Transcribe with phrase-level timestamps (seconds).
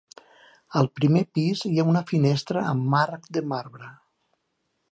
[0.79, 3.91] Al primer pis hi ha una finestra amb marc de marbre.